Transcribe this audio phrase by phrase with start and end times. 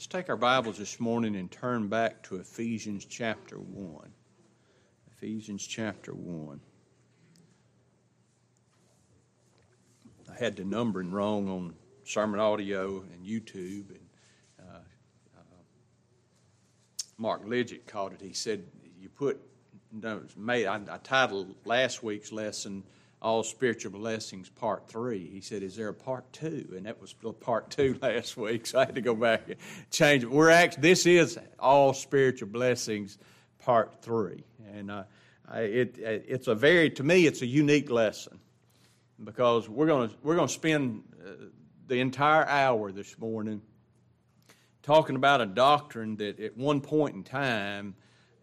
[0.00, 4.08] Let's take our Bibles this morning and turn back to Ephesians chapter 1.
[5.10, 6.58] Ephesians chapter 1.
[10.30, 11.74] I had the numbering wrong on
[12.04, 14.06] sermon audio and YouTube, and
[14.58, 14.78] uh,
[15.36, 15.58] uh,
[17.18, 18.22] Mark Lidget called it.
[18.22, 18.64] He said,
[18.98, 19.38] You put,
[19.92, 22.84] no, made, I, I titled last week's lesson,
[23.22, 25.28] all spiritual blessings part three.
[25.28, 26.72] He said is there a part two?
[26.76, 29.56] And that was part two last week so i had to go back and
[29.90, 30.30] change it.
[30.30, 33.18] We're actually this is all spiritual blessings
[33.58, 34.44] part three.
[34.72, 35.04] And uh,
[35.54, 38.38] it, it's a very to me it's a unique lesson
[39.22, 41.30] because we're going to we're going to spend uh,
[41.88, 43.60] the entire hour this morning
[44.82, 47.94] talking about a doctrine that at one point in time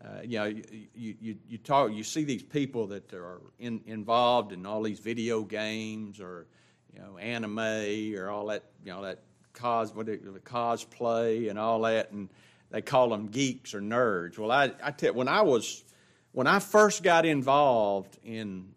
[0.04, 4.52] uh, you know, you, you, you, talk, you see these people that are in, involved
[4.52, 6.46] in all these video games or,
[6.94, 11.82] you know, anime or all that, you know, that cos, what it, cosplay and all
[11.82, 12.30] that, and
[12.70, 14.38] they call them geeks or nerds.
[14.38, 15.84] Well, I, I tell when I was,
[16.32, 18.70] when I first got involved in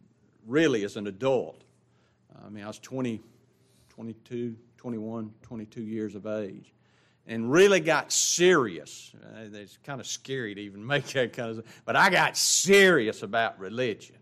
[0.47, 1.62] really as an adult,
[2.44, 3.20] I mean, I was 20,
[3.91, 6.72] 22, 21, 22 years of age
[7.31, 9.12] and really got serious.
[9.23, 13.22] Uh, it's kind of scary to even make that kind of, but I got serious
[13.22, 14.17] about religion.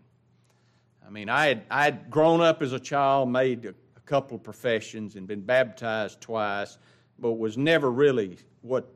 [1.05, 4.37] I mean, I had I had grown up as a child, made a, a couple
[4.37, 6.77] of professions, and been baptized twice,
[7.17, 8.87] but was never really what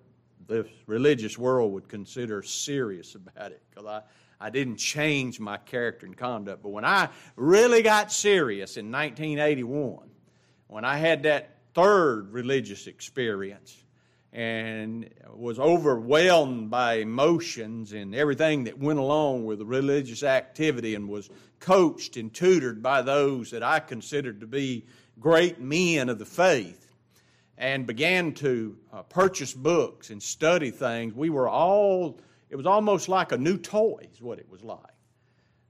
[0.47, 4.01] the religious world would consider serious about it because I.
[4.41, 6.63] I didn't change my character and conduct.
[6.63, 10.09] But when I really got serious in 1981,
[10.67, 13.82] when I had that third religious experience,
[14.33, 21.07] and was overwhelmed by emotions and everything that went along with the religious activity and
[21.07, 24.87] was coached and tutored by those that I considered to be
[25.19, 26.89] great men of the faith
[27.59, 31.13] and began to uh, purchase books and study things.
[31.13, 34.79] We were all, it was almost like a new toy, is what it was like.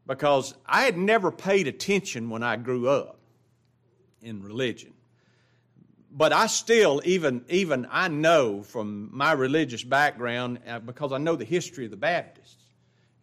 [0.08, 3.20] Because I had never paid attention when I grew up
[4.22, 4.93] in religion
[6.16, 11.36] but I still, even, even I know from my religious background, uh, because I know
[11.36, 12.64] the history of the Baptists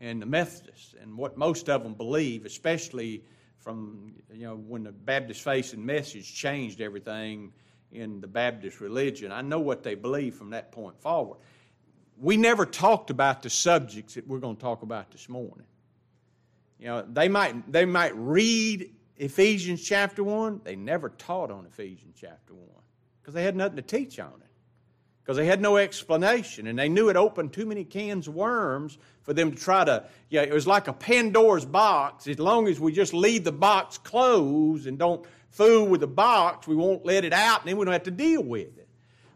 [0.01, 3.23] and the Methodists and what most of them believe, especially
[3.59, 7.53] from you know when the Baptist faith and message changed everything
[7.93, 9.31] in the Baptist religion.
[9.31, 11.39] I know what they believe from that point forward.
[12.19, 15.67] We never talked about the subjects that we're going to talk about this morning.
[16.79, 22.17] You know, they might they might read Ephesians chapter 1, they never taught on Ephesians
[22.19, 22.67] chapter 1
[23.21, 24.47] because they had nothing to teach on it.
[25.23, 28.97] Because they had no explanation, and they knew it opened too many cans of worms
[29.21, 30.05] for them to try to.
[30.31, 32.27] Yeah, it was like a Pandora's box.
[32.27, 36.67] As long as we just leave the box closed and don't fool with the box,
[36.67, 38.89] we won't let it out, and then we don't have to deal with it.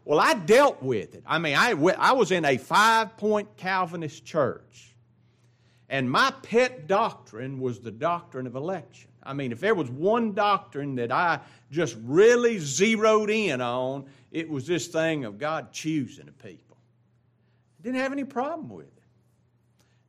[0.03, 1.23] Well, I dealt with it.
[1.27, 4.95] I mean, I, I was in a five point Calvinist church,
[5.87, 9.11] and my pet doctrine was the doctrine of election.
[9.25, 11.39] I mean, if there was one doctrine that I
[11.71, 16.77] just really zeroed in on, it was this thing of God choosing a people.
[17.79, 19.03] I didn't have any problem with it.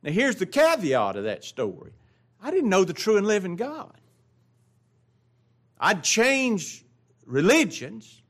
[0.03, 1.91] Now, here's the caveat of that story
[2.41, 3.99] I didn't know the true and living God.
[5.79, 6.83] I'd changed
[7.25, 8.21] religions.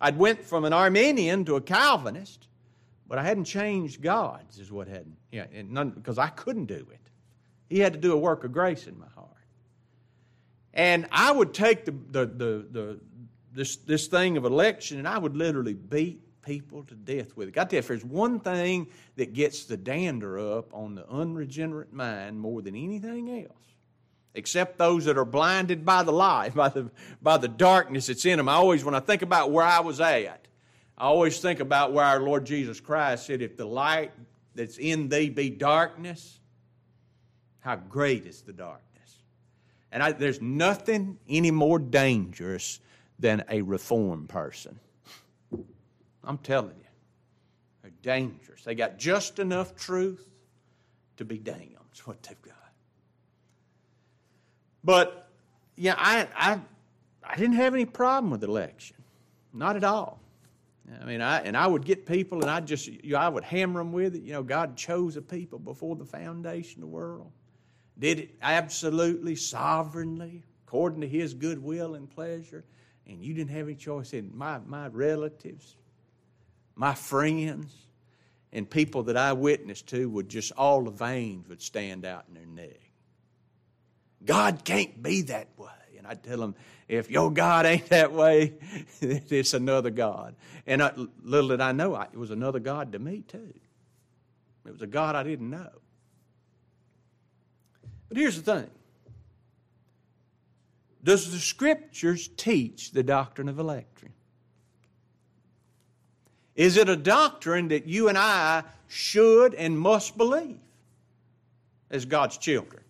[0.00, 2.48] I'd went from an Arminian to a Calvinist,
[3.08, 5.16] but I hadn't changed gods, is what hadn't.
[5.30, 7.10] Yeah, and none, because I couldn't do it.
[7.68, 9.06] He had to do a work of grace in my.
[10.76, 13.00] And I would take the, the, the, the,
[13.52, 17.54] this, this thing of election and I would literally beat people to death with it.
[17.54, 22.38] Got to if there's one thing that gets the dander up on the unregenerate mind
[22.38, 23.64] more than anything else,
[24.34, 26.90] except those that are blinded by the light, by the,
[27.22, 28.48] by the darkness that's in them.
[28.48, 30.46] I always, when I think about where I was at,
[30.98, 34.12] I always think about where our Lord Jesus Christ said, If the light
[34.54, 36.38] that's in thee be darkness,
[37.60, 38.86] how great is the darkness.
[39.92, 42.80] And I, there's nothing any more dangerous
[43.18, 44.78] than a reformed person.
[46.24, 46.84] I'm telling you,
[47.82, 48.64] they're dangerous.
[48.64, 50.28] They got just enough truth
[51.16, 51.76] to be damned.
[52.04, 52.54] What they've got.
[54.84, 55.28] But
[55.76, 56.60] yeah, I, I,
[57.24, 58.96] I didn't have any problem with election,
[59.52, 60.20] not at all.
[61.00, 63.80] I mean, I and I would get people, and I just you I would hammer
[63.80, 64.22] them with it.
[64.22, 67.32] You know, God chose a people before the foundation of the world
[67.98, 72.64] did it absolutely, sovereignly, according to His good will and pleasure,
[73.06, 75.76] and you didn't have any choice in my, my relatives,
[76.74, 77.72] my friends,
[78.52, 82.34] and people that I witnessed to would just all the veins would stand out in
[82.34, 82.80] their neck.
[84.24, 85.68] God can't be that way.
[85.96, 86.54] And I'd tell them,
[86.88, 88.54] if your God ain't that way,
[89.00, 90.36] it's another God.
[90.66, 90.92] And I,
[91.22, 93.54] little did I know, I, it was another God to me, too.
[94.64, 95.70] It was a God I didn't know.
[98.08, 98.70] But here's the thing
[101.02, 104.12] Does the Scriptures teach the doctrine of election?
[106.54, 110.58] Is it a doctrine that you and I should and must believe
[111.90, 112.82] as God's children?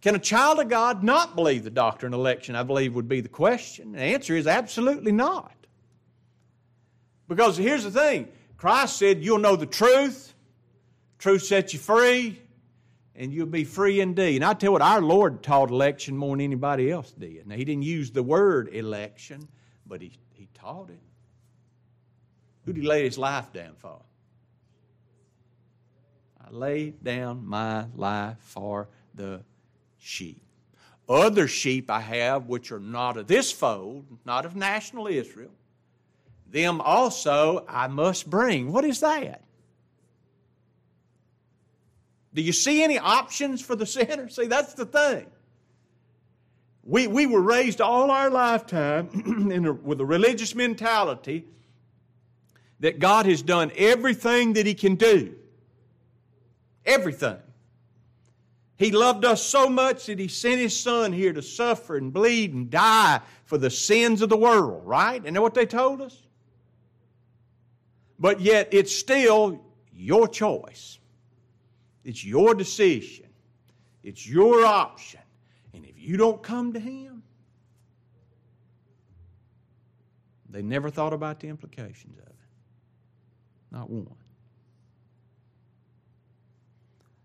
[0.00, 2.54] Can a child of God not believe the doctrine of election?
[2.54, 3.92] I believe would be the question.
[3.92, 5.54] The answer is absolutely not.
[7.28, 10.34] Because here's the thing Christ said, You'll know the truth,
[11.18, 12.40] truth sets you free,
[13.18, 14.36] and you'll be free indeed.
[14.36, 17.46] And I tell you what, our Lord taught election more than anybody else did.
[17.48, 19.46] Now, He didn't use the word election,
[19.86, 21.00] but He, he taught it.
[22.64, 24.00] Who did He lay His life down for?
[26.40, 29.42] I lay down my life for the
[29.98, 30.40] sheep.
[31.08, 35.50] Other sheep I have which are not of this fold, not of national Israel,
[36.46, 38.72] them also I must bring.
[38.72, 39.42] What is that?
[42.34, 44.28] Do you see any options for the sinner?
[44.28, 45.26] See, that's the thing.
[46.84, 51.44] We, we were raised all our lifetime a, with a religious mentality
[52.80, 55.34] that God has done everything that He can do.
[56.86, 57.36] Everything.
[58.76, 62.54] He loved us so much that He sent His Son here to suffer and bleed
[62.54, 65.20] and die for the sins of the world, right?
[65.22, 66.22] And know what they told us?
[68.18, 69.60] But yet, it's still
[69.92, 70.97] your choice.
[72.08, 73.26] It's your decision.
[74.02, 75.20] It's your option.
[75.74, 77.22] And if you don't come to Him,
[80.48, 82.34] they never thought about the implications of it.
[83.70, 84.16] Not one.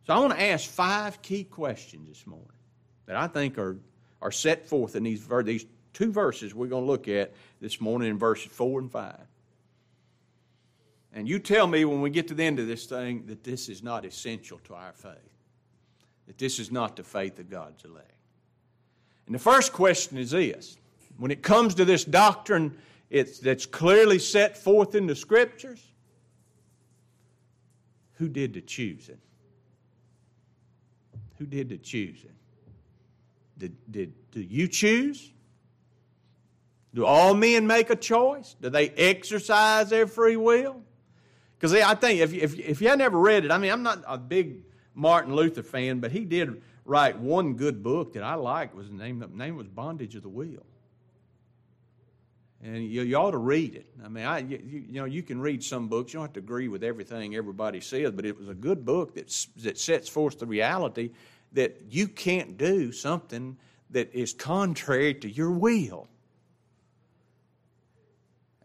[0.06, 2.50] So I want to ask five key questions this morning
[3.06, 3.78] that I think are,
[4.22, 7.32] are set forth in these, these two verses we're going to look at
[7.62, 9.18] this morning in verses 4 and 5.
[11.14, 13.70] And you tell me when we get to the end of this thing that this
[13.70, 15.38] is not essential to our faith,
[16.28, 18.10] that this is not the faith of God's elect.
[19.28, 20.78] And the first question is this
[21.18, 22.76] when it comes to this doctrine
[23.10, 25.80] it's, that's clearly set forth in the Scriptures,
[28.14, 29.20] who did the choosing?
[31.38, 32.32] Who did the choosing?
[33.60, 35.32] Did, did, do you choose?
[36.96, 38.56] Do all men make a choice?
[38.60, 40.82] Do they exercise their free will?
[41.64, 44.04] Because I think if, if, if you had never read it, I mean, I'm not
[44.06, 44.64] a big
[44.94, 48.76] Martin Luther fan, but he did write one good book that I liked.
[48.76, 50.66] Was the name, the name was Bondage of the Will.
[52.62, 53.88] And you, you ought to read it.
[54.04, 56.12] I mean, I, you, you, know, you can read some books.
[56.12, 59.16] You don't have to agree with everything everybody says, but it was a good book
[59.16, 61.12] that, that sets forth the reality
[61.54, 63.56] that you can't do something
[63.92, 66.10] that is contrary to your will.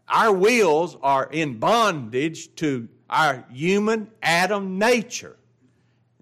[0.09, 5.37] Our wills are in bondage to our human Adam nature.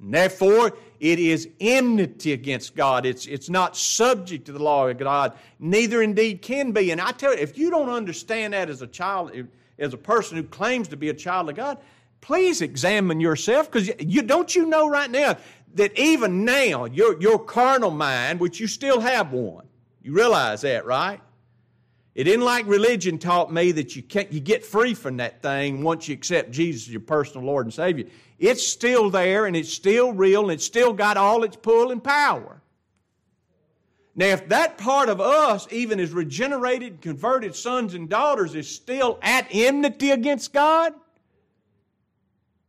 [0.01, 3.05] And therefore, it is enmity against God.
[3.05, 5.33] It's, it's not subject to the law of God.
[5.59, 6.91] Neither indeed can be.
[6.91, 9.31] And I tell you, if you don't understand that as a child,
[9.79, 11.77] as a person who claims to be a child of God,
[12.21, 15.37] please examine yourself because you, don't you know right now
[15.75, 19.65] that even now, your, your carnal mind, which you still have one,
[20.01, 21.21] you realize that, right?
[22.17, 25.83] It isn't like religion taught me that you can't you get free from that thing
[25.83, 28.07] once you accept Jesus as your personal Lord and Savior.
[28.39, 32.03] It's still there and it's still real and it's still got all its pull and
[32.03, 32.59] power.
[34.15, 39.19] Now, if that part of us, even as regenerated, converted sons and daughters, is still
[39.21, 40.95] at enmity against God,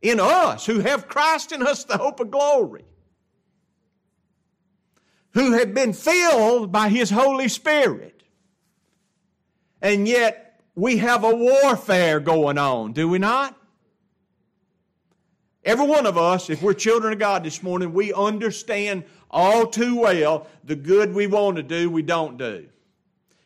[0.03, 2.85] in us who have Christ in us, the hope of glory,
[5.31, 8.18] who have been filled by His Holy Spirit,
[9.81, 13.55] and yet we have a warfare going on, do we not?
[15.63, 19.99] Every one of us, if we're children of God this morning, we understand all too
[19.99, 22.69] well the good we want to do, we don't do.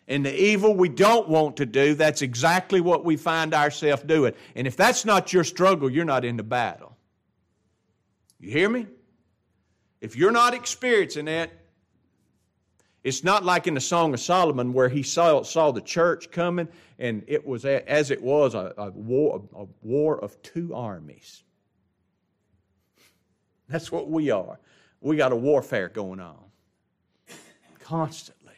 [0.08, 4.34] And the evil we don't want to do, that's exactly what we find ourselves doing.
[4.56, 6.98] And if that's not your struggle, you're not in the battle.
[8.40, 8.88] You hear me?
[10.02, 11.52] If you're not experiencing that,
[13.04, 16.68] it's not like in the Song of Solomon where he saw, saw the church coming
[17.00, 21.44] and it was, as it was, a, a war, a war of two armies.
[23.68, 24.60] That's what we are.
[25.02, 26.38] We got a warfare going on
[27.84, 28.54] constantly,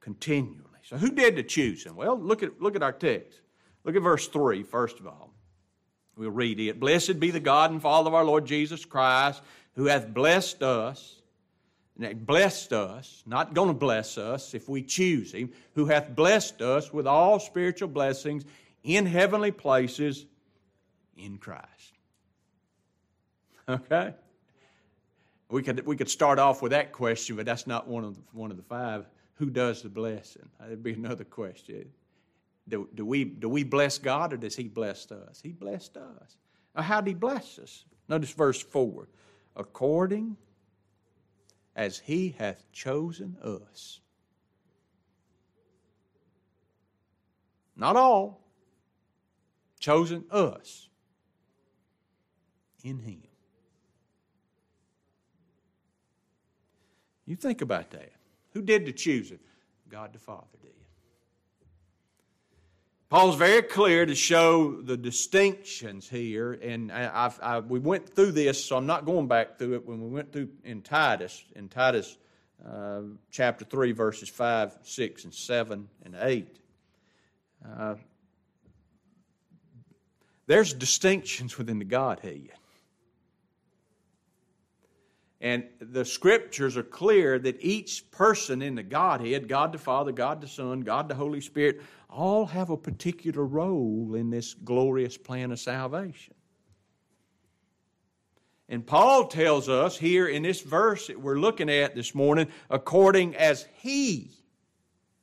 [0.00, 0.60] continually.
[0.82, 1.96] So, who did the choosing?
[1.96, 3.40] Well, look at, look at our text.
[3.84, 5.32] Look at verse 3, first of all.
[6.16, 6.78] We'll read it.
[6.78, 9.42] Blessed be the God and Father of our Lord Jesus Christ,
[9.74, 11.19] who hath blessed us
[12.00, 16.92] blessed us, not going to bless us if we choose Him, who hath blessed us
[16.92, 18.44] with all spiritual blessings
[18.82, 20.26] in heavenly places
[21.16, 21.66] in Christ.
[23.68, 24.14] Okay?
[25.50, 28.22] We could, we could start off with that question, but that's not one of the,
[28.32, 29.06] one of the five.
[29.34, 30.48] Who does the blessing?
[30.58, 31.90] That'd be another question.
[32.68, 35.40] Do, do, we, do we bless God or does He bless us?
[35.42, 36.36] He blessed us.
[36.76, 37.84] Now, how did He bless us?
[38.08, 39.08] Notice verse 4
[39.56, 40.36] according
[41.76, 44.00] as He hath chosen us.
[47.76, 48.40] Not all,
[49.78, 50.88] chosen us
[52.84, 53.22] in Him.
[57.26, 58.10] You think about that.
[58.52, 59.38] Who did the choosing?
[59.88, 60.79] God the Father did.
[63.10, 68.64] Paul's very clear to show the distinctions here, and I, I, we went through this,
[68.64, 69.84] so I'm not going back through it.
[69.84, 72.16] When we went through in Titus, in Titus
[72.64, 73.00] uh,
[73.32, 76.56] chapter 3, verses 5, 6, and 7, and 8,
[77.68, 77.94] uh,
[80.46, 82.50] there's distinctions within the Godhead.
[85.40, 90.42] And the scriptures are clear that each person in the Godhead, God the Father, God
[90.42, 91.80] the Son, God the Holy Spirit,
[92.10, 96.34] all have a particular role in this glorious plan of salvation.
[98.68, 103.34] And Paul tells us here in this verse that we're looking at this morning, according
[103.34, 104.30] as He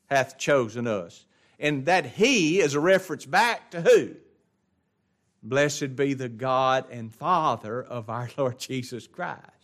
[0.08, 1.26] hath chosen us.
[1.60, 4.16] And that He is a reference back to who?
[5.44, 9.57] Blessed be the God and Father of our Lord Jesus Christ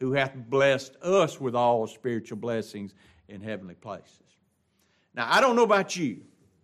[0.00, 2.94] who hath blessed us with all spiritual blessings
[3.28, 4.22] in heavenly places.
[5.14, 6.22] Now, I don't know about you,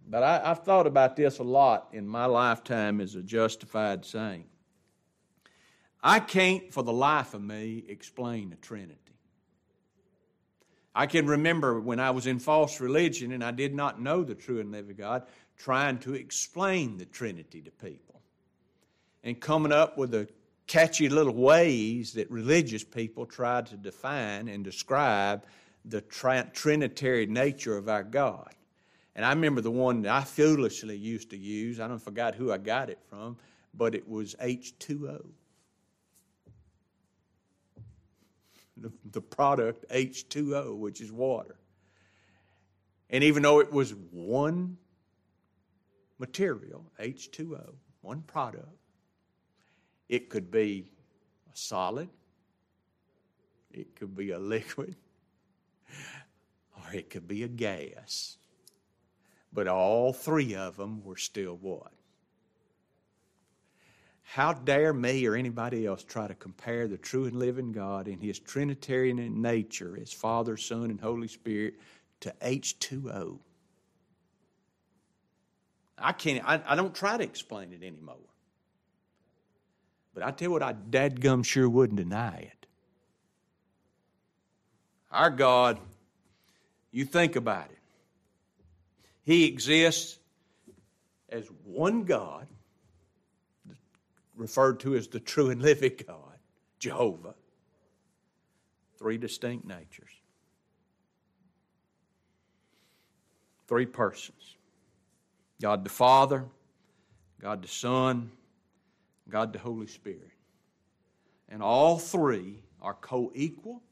[0.08, 4.46] but I, have thought about this a lot in my lifetime as a justified saint.
[6.02, 8.98] I can't, for the life of me, explain the Trinity.
[10.94, 14.34] I can remember when I was in false religion and I did not know the
[14.34, 15.26] true and living God,
[15.56, 18.20] trying to explain the Trinity to people
[19.24, 20.28] and coming up with a
[20.66, 25.44] catchy little ways that religious people try to define and describe
[25.84, 28.54] the trinitarian nature of our God.
[29.14, 31.78] And I remember the one that I foolishly used to use.
[31.78, 33.36] I don't forgot who I got it from,
[33.74, 35.24] but it was H2O.
[38.78, 41.56] The, the product H2O, which is water.
[43.10, 44.76] And even though it was one
[46.18, 48.66] material, H2O, one product,
[50.08, 50.90] it could be
[51.52, 52.08] a solid,
[53.72, 54.96] it could be a liquid,
[56.76, 58.36] or it could be a gas.
[59.52, 61.92] But all three of them were still what?
[64.24, 68.18] How dare me or anybody else try to compare the true and living God in
[68.18, 71.74] His Trinitarian nature, as Father, Son, and Holy Spirit,
[72.20, 73.38] to H2O?
[75.96, 78.16] I can't, I, I don't try to explain it anymore.
[80.14, 82.66] But I tell you what, I dadgum sure wouldn't deny it.
[85.10, 85.78] Our God,
[86.92, 87.78] you think about it.
[89.24, 90.18] He exists
[91.28, 92.46] as one God,
[94.36, 96.38] referred to as the true and living God,
[96.78, 97.34] Jehovah.
[98.98, 100.10] Three distinct natures,
[103.66, 104.56] three persons
[105.60, 106.44] God the Father,
[107.40, 108.30] God the Son,
[109.28, 110.30] God the Holy Spirit.
[111.48, 113.82] And all three are co equal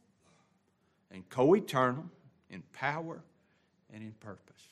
[1.11, 2.05] and co eternal
[2.51, 3.23] in power
[3.93, 4.63] and in purpose.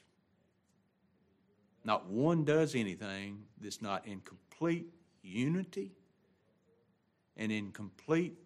[1.85, 4.87] Not one does anything that's not in complete
[5.23, 5.93] unity
[7.37, 8.37] and in complete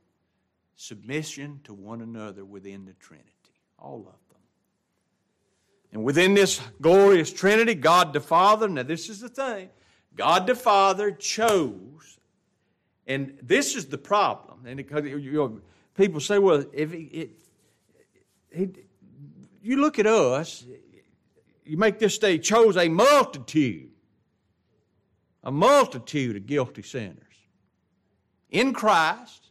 [0.76, 3.30] submission to one another within the Trinity.
[3.78, 4.40] All of them.
[5.92, 9.68] And within this glorious Trinity, God the Father, now this is the thing
[10.16, 12.18] God the Father chose,
[13.06, 14.60] and this is the problem.
[14.66, 15.60] And because you know,
[15.96, 17.30] people say, well, if it,
[18.50, 18.86] it,
[19.62, 20.64] you look at us,
[21.64, 23.90] you make this day chose a multitude,
[25.42, 27.18] a multitude of guilty sinners
[28.50, 29.48] in Christ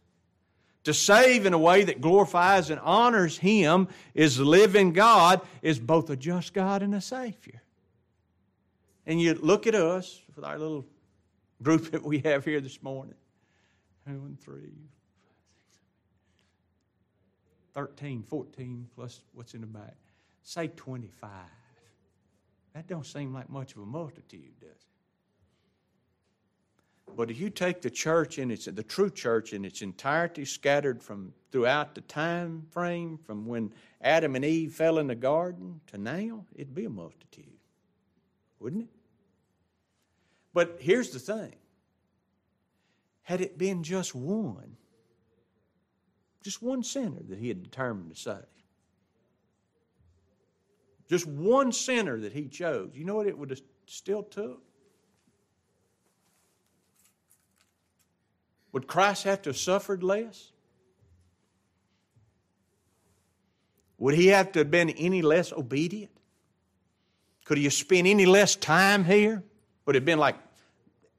[0.83, 5.79] to save in a way that glorifies and honors Him is the living God, is
[5.79, 7.61] both a just God and a Savior.
[9.05, 10.85] And you look at us with our little
[11.61, 13.15] group that we have here this morning.
[14.05, 14.73] Two and three,
[17.73, 19.95] 13, 14, plus what's in the back.
[20.43, 21.29] Say 25.
[22.73, 24.77] That don't seem like much of a multitude, does it?
[27.15, 31.03] But if you take the church in its the true church in its entirety, scattered
[31.03, 33.71] from throughout the time frame from when
[34.01, 37.59] Adam and Eve fell in the garden to now, it'd be a multitude,
[38.59, 38.89] wouldn't it?
[40.53, 41.55] But here's the thing:
[43.23, 44.77] had it been just one,
[46.43, 48.45] just one sinner that he had determined to save,
[51.09, 54.61] just one sinner that he chose, you know what it would have still took?
[58.71, 60.51] Would Christ have to have suffered less?
[63.99, 66.11] Would he have to have been any less obedient?
[67.45, 69.43] Could he have spent any less time here?
[69.85, 70.35] Would it have been like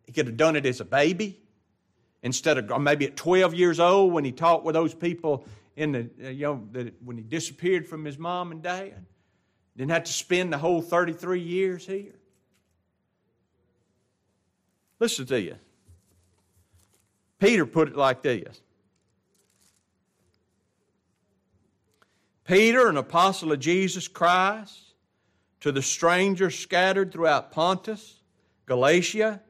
[0.07, 1.41] he could have done it as a baby
[2.23, 6.11] instead of maybe at 12 years old when he talked with those people in the,
[6.25, 9.05] uh, you know, that when he disappeared from his mom and dad?
[9.77, 12.15] Didn't have to spend the whole 33 years here.
[15.01, 15.57] Listen to you.
[17.41, 18.61] Peter put it like this
[22.45, 24.95] Peter, an apostle of Jesus Christ,
[25.61, 28.14] to the strangers scattered throughout Pontus,
[28.67, 29.41] Galatia,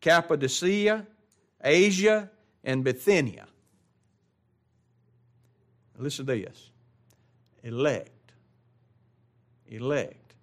[0.00, 1.06] Cappadocia,
[1.62, 2.30] Asia,
[2.64, 3.46] and Bithynia.
[5.98, 6.70] Listen to this
[7.64, 8.32] elect,
[9.66, 10.34] elect,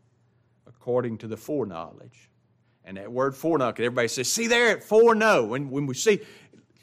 [0.67, 2.29] according to the foreknowledge.
[2.83, 5.45] And that word foreknowledge, everybody says, see there at foreknow.
[5.45, 6.19] When, when we see,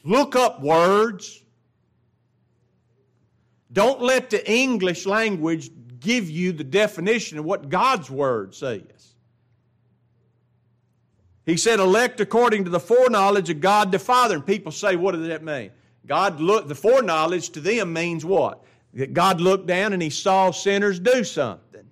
[0.05, 1.43] Look up words.
[3.73, 5.71] Don't let the English language
[6.01, 9.12] give you the definition of what God's Word says.
[11.45, 14.37] He said, elect according to the foreknowledge of God the Father.
[14.37, 15.71] And people say, what does that mean?
[16.07, 18.65] God look the foreknowledge to them means what?
[18.95, 21.89] That God looked down and he saw sinners do something.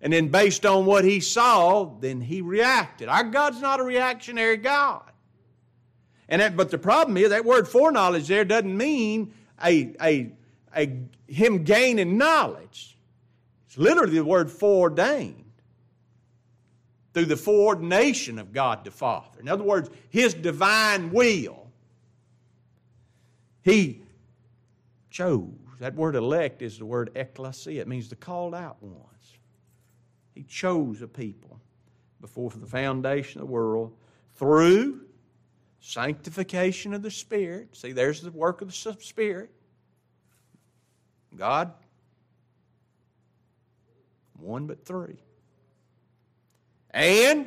[0.00, 3.08] And then based on what he saw, then he reacted.
[3.08, 5.02] Our God's not a reactionary God.
[6.28, 10.32] And that, but the problem is that word foreknowledge there doesn't mean a, a,
[10.76, 10.98] a
[11.28, 12.96] him gaining knowledge.
[13.66, 15.41] It's literally the word foreordained
[17.12, 19.40] through the foreordination of God the Father.
[19.40, 21.66] In other words, his divine will.
[23.62, 24.02] He
[25.10, 25.50] chose.
[25.78, 27.80] That word elect is the word ecclesia.
[27.80, 29.36] It means the called out ones.
[30.34, 31.60] He chose a people
[32.20, 33.92] before the foundation of the world
[34.36, 35.02] through
[35.80, 37.76] sanctification of the Spirit.
[37.76, 39.50] See, there's the work of the Spirit.
[41.36, 41.72] God,
[44.38, 45.18] one but three.
[46.92, 47.46] And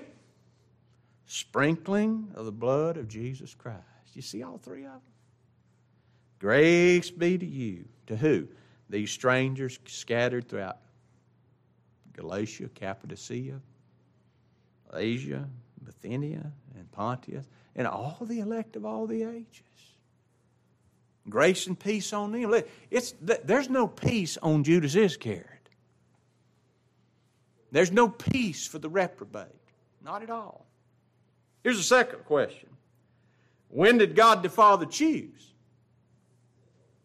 [1.28, 3.82] sprinkling of the blood of Jesus Christ.
[4.14, 5.02] You see all three of them?
[6.40, 7.86] Grace be to you.
[8.08, 8.48] To who?
[8.90, 10.78] These strangers scattered throughout
[12.14, 13.60] Galatia, Cappadocia,
[14.94, 15.48] Asia,
[15.84, 19.62] Bithynia, and Pontus and all the elect of all the ages.
[21.28, 22.64] Grace and peace on them.
[22.92, 25.48] It's, there's no peace on Judas Iscariot.
[27.76, 29.48] There's no peace for the reprobate.
[30.02, 30.66] Not at all.
[31.62, 32.70] Here's a second question
[33.68, 35.52] When did God the Father choose?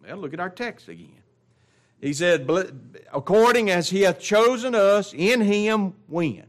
[0.01, 1.23] Well, look at our text again.
[2.01, 2.49] He said,
[3.13, 6.47] according as he hath chosen us in him, when?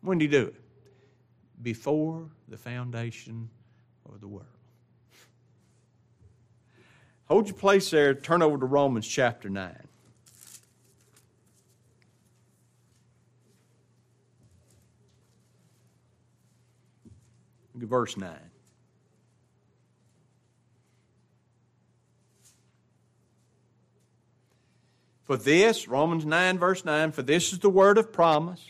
[0.00, 0.64] When did he do it?
[1.62, 3.48] before the foundation
[4.06, 4.46] of the world.
[7.24, 8.14] Hold your place there.
[8.14, 9.74] Turn over to Romans chapter 9.
[17.74, 18.30] Verse 9.
[25.24, 28.62] For this, Romans 9, verse 9, for this is the word of promise.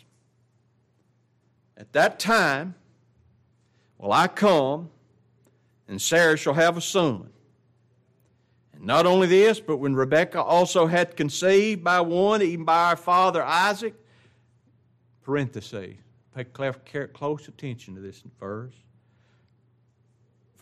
[1.77, 2.77] At that time,
[3.99, 4.88] well, I come,
[5.88, 7.29] and Sarah shall have a son.
[8.73, 12.97] And not only this, but when Rebekah also had conceived by one, even by our
[12.97, 13.95] father Isaac,
[15.23, 15.97] parenthesis,
[16.37, 18.75] pay close attention to this verse.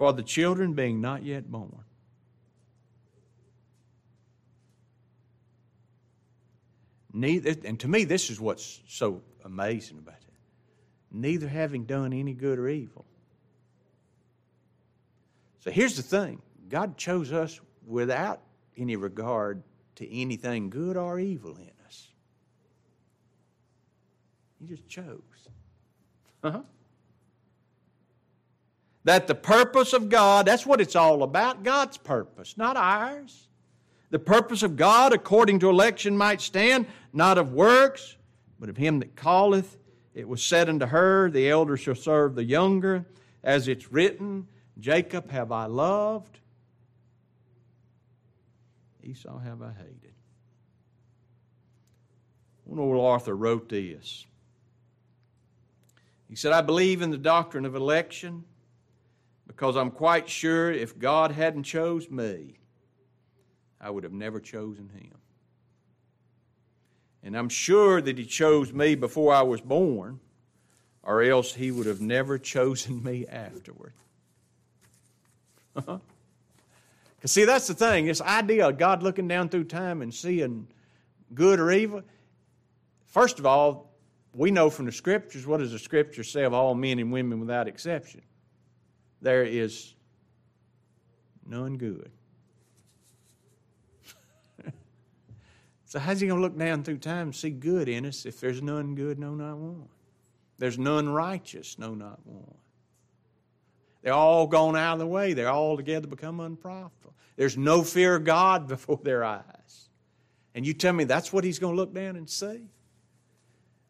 [0.03, 1.85] For the children being not yet born.
[7.13, 10.35] Neither, and to me, this is what's so amazing about it.
[11.13, 13.05] Neither having done any good or evil,
[15.61, 18.41] so here's the thing God chose us without
[18.77, 19.63] any regard
[19.95, 22.09] to anything good or evil in us.
[24.59, 25.21] He just chose.
[26.43, 26.63] Uh-huh.
[29.05, 33.49] That the purpose of God, that's what it's all about God's purpose, not ours.
[34.11, 38.17] The purpose of God according to election might stand, not of works,
[38.61, 39.79] but of him that calleth.
[40.15, 43.07] It was said unto her, The elder shall serve the younger.
[43.43, 44.47] as it's written,
[44.79, 46.39] Jacob have I loved,
[49.03, 50.13] Esau have I hated.
[52.65, 54.27] When old Arthur wrote this,
[56.29, 58.45] he said, I believe in the doctrine of election
[59.47, 62.59] because I'm quite sure if God hadn't chose me,
[63.81, 65.19] I would have never chosen him.
[67.23, 70.21] And I'm sure that he chose me before I was born,
[71.03, 73.93] or else he would have never chosen me afterward.
[77.23, 80.67] Because, see, that's the thing this idea of God looking down through time and seeing
[81.35, 82.03] good or evil.
[83.07, 83.93] First of all,
[84.35, 87.39] we know from the scriptures what does the scripture say of all men and women
[87.39, 88.23] without exception?
[89.23, 89.95] There is
[91.47, 92.11] none good.
[95.87, 98.41] so, how's he going to look down through time and see good in us if
[98.41, 99.89] there's none good, no, not one?
[100.59, 102.55] There's none righteous, no, not one.
[104.03, 105.33] They're all gone out of the way.
[105.33, 107.15] They're all together become unprofitable.
[107.37, 109.89] There's no fear of God before their eyes.
[110.55, 112.69] And you tell me that's what he's going to look down and see?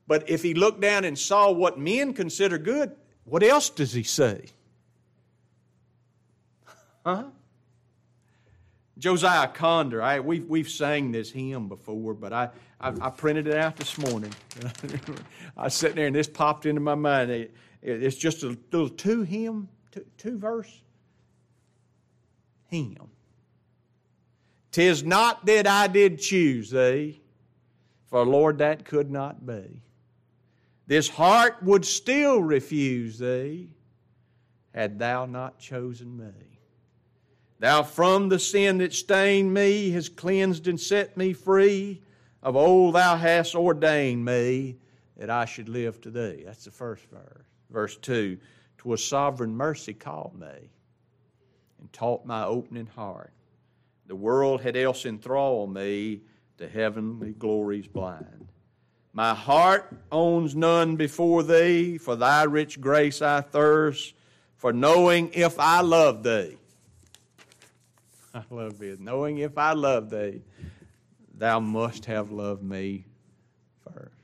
[0.06, 4.02] But if he looked down and saw what men consider good, what else does he
[4.02, 4.42] see?
[7.04, 7.24] Huh?
[8.98, 13.56] Josiah Conder, I, we've, we've sang this hymn before, but I, I, I printed it
[13.56, 14.32] out this morning.
[15.56, 17.30] I was sitting there and this popped into my mind.
[17.30, 20.82] It, it's just a little two hymn two, two verse
[22.68, 22.96] hymn.
[24.72, 27.20] Tis not that I did choose thee,
[28.06, 29.82] for Lord, that could not be.
[30.86, 33.68] This heart would still refuse thee,
[34.74, 36.51] had thou not chosen me.
[37.62, 42.02] Thou from the sin that stained me has cleansed and set me free.
[42.42, 44.78] Of old thou hast ordained me
[45.16, 46.42] that I should live to thee.
[46.44, 47.44] That's the first verse.
[47.70, 48.36] Verse 2
[48.78, 50.70] 'Twas sovereign mercy called me
[51.78, 53.32] and taught my opening heart.
[54.08, 56.22] The world had else enthralled me,
[56.58, 58.48] to heavenly glories blind.
[59.12, 64.14] My heart owns none before thee, for thy rich grace I thirst,
[64.56, 66.56] for knowing if I love thee.
[68.34, 68.96] I love thee.
[68.98, 70.42] Knowing if I love thee,
[71.34, 73.04] thou must have loved me
[73.84, 74.14] first.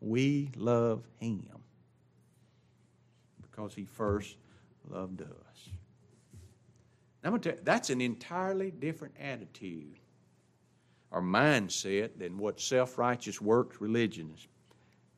[0.00, 1.48] We love him
[3.42, 4.36] because he first
[4.88, 5.28] loved us.
[7.24, 9.98] I'm to tell you, that's an entirely different attitude
[11.10, 14.34] or mindset than what self righteous works religion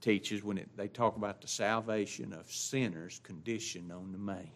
[0.01, 4.51] teaches when it, they talk about the salvation of sinners conditioned on the man.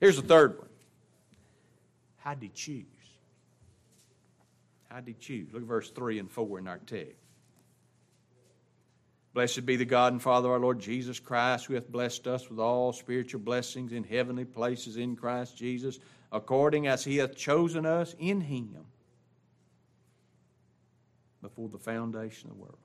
[0.00, 0.69] Here's the third one.
[2.20, 2.84] How did he choose?
[4.88, 5.52] How did he choose?
[5.52, 7.14] Look at verse 3 and 4 in our text.
[9.32, 12.50] Blessed be the God and Father of our Lord Jesus Christ, who hath blessed us
[12.50, 16.00] with all spiritual blessings in heavenly places in Christ Jesus,
[16.32, 18.84] according as he hath chosen us in him
[21.42, 22.78] before the foundation of the world.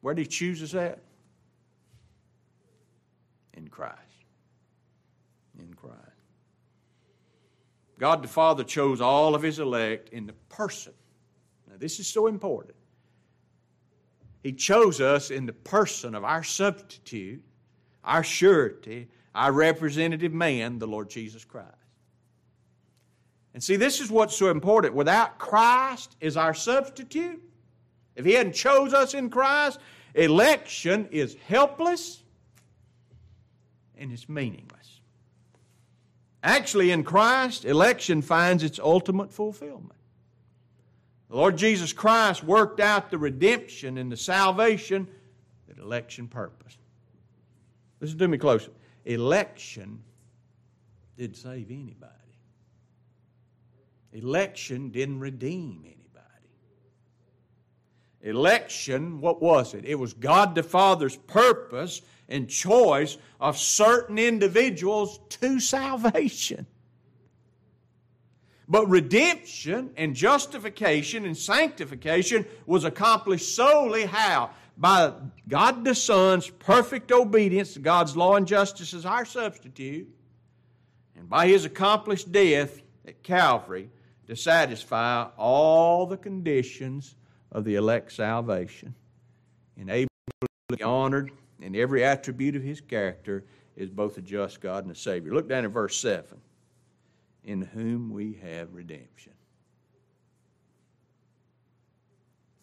[0.00, 1.00] Where did he choose us at?
[3.54, 3.98] In Christ.
[5.58, 5.98] In Christ.
[8.00, 10.94] God the Father chose all of his elect in the person
[11.70, 12.74] now, this is so important.
[14.42, 17.42] He chose us in the person of our substitute,
[18.02, 21.68] our surety, our representative man, the Lord Jesus Christ.
[23.52, 24.94] And see, this is what's so important.
[24.94, 27.40] Without Christ as our substitute,
[28.16, 29.78] if He hadn't chose us in Christ,
[30.14, 32.22] election is helpless
[33.96, 34.79] and it's meaningless.
[36.42, 39.92] Actually, in Christ, election finds its ultimate fulfillment.
[41.28, 45.06] The Lord Jesus Christ worked out the redemption and the salvation
[45.68, 46.76] that election purpose.
[48.00, 48.72] Listen to me closely.
[49.04, 50.02] Election
[51.16, 52.14] didn't save anybody.
[54.12, 55.99] Election didn't redeem anybody.
[58.22, 59.84] Election, what was it?
[59.84, 66.66] It was God the Father's purpose and choice of certain individuals to salvation.
[68.68, 74.50] But redemption and justification and sanctification was accomplished solely how?
[74.76, 75.12] By
[75.48, 80.08] God the Son's perfect obedience to God's law and justice as our substitute,
[81.16, 83.90] and by His accomplished death at Calvary
[84.28, 87.16] to satisfy all the conditions
[87.52, 88.94] of the elect's salvation,
[89.76, 90.08] enabling
[90.40, 93.44] to be honored in every attribute of His character
[93.76, 95.32] is both a just God and a Savior.
[95.32, 96.40] Look down at verse 7
[97.44, 99.32] in whom we have redemption.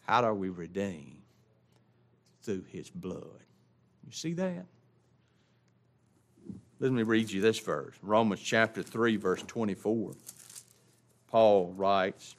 [0.06, 1.18] How are we redeemed?
[2.48, 3.44] through his blood.
[4.06, 4.64] You see that?
[6.80, 10.12] Let me read you this verse Romans chapter 3, verse 24.
[11.30, 12.36] Paul writes,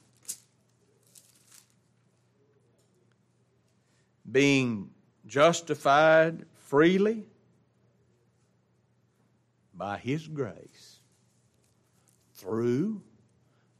[4.30, 4.90] Being
[5.26, 7.26] justified freely
[9.74, 11.00] by his grace
[12.34, 13.02] through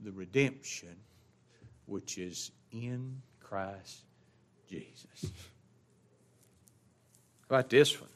[0.00, 0.96] the redemption
[1.86, 4.04] which is in Christ
[4.68, 5.32] Jesus.
[7.48, 8.10] How about this one?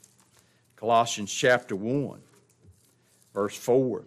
[0.76, 2.20] Colossians chapter 1,
[3.32, 4.04] verse 4.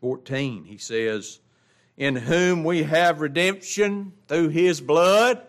[0.00, 1.40] 14, he says,
[1.96, 5.42] In whom we have redemption through his blood,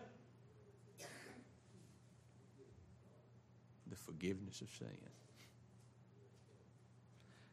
[3.89, 4.88] the forgiveness of sin.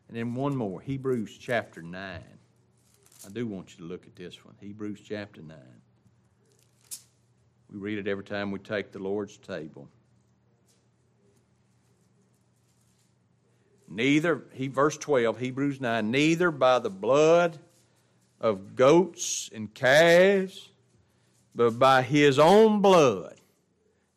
[0.09, 2.20] And then one more, Hebrews chapter 9.
[3.26, 4.54] I do want you to look at this one.
[4.61, 5.57] Hebrews chapter 9.
[7.70, 9.88] We read it every time we take the Lord's table.
[13.88, 17.59] Neither, he, verse 12, Hebrews 9, neither by the blood
[18.42, 20.68] of goats and calves,
[21.54, 23.38] but by his own blood